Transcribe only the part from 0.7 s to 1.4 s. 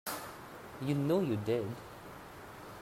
You know you